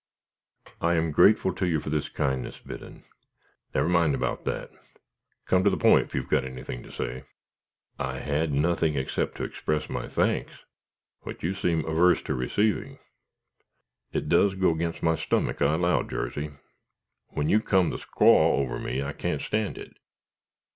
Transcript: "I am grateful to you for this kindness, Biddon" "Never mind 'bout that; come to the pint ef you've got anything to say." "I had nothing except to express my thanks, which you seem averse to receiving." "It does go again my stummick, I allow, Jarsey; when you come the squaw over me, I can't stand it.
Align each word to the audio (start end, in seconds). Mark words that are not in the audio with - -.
"I 0.81 0.95
am 0.95 1.11
grateful 1.11 1.53
to 1.53 1.67
you 1.67 1.79
for 1.79 1.91
this 1.91 2.09
kindness, 2.09 2.57
Biddon" 2.57 3.03
"Never 3.75 3.87
mind 3.87 4.19
'bout 4.19 4.45
that; 4.45 4.71
come 5.45 5.63
to 5.63 5.69
the 5.69 5.77
pint 5.77 6.05
ef 6.05 6.15
you've 6.15 6.27
got 6.27 6.43
anything 6.43 6.81
to 6.81 6.91
say." 6.91 7.25
"I 7.99 8.17
had 8.17 8.51
nothing 8.51 8.95
except 8.95 9.35
to 9.37 9.43
express 9.43 9.91
my 9.91 10.07
thanks, 10.07 10.65
which 11.19 11.43
you 11.43 11.53
seem 11.53 11.85
averse 11.85 12.23
to 12.23 12.33
receiving." 12.33 12.97
"It 14.11 14.27
does 14.27 14.55
go 14.55 14.71
again 14.71 14.95
my 15.03 15.13
stummick, 15.17 15.61
I 15.61 15.75
allow, 15.75 16.01
Jarsey; 16.01 16.49
when 17.27 17.47
you 17.49 17.59
come 17.61 17.91
the 17.91 17.97
squaw 17.97 18.57
over 18.57 18.79
me, 18.79 19.03
I 19.03 19.13
can't 19.13 19.43
stand 19.43 19.77
it. 19.77 19.97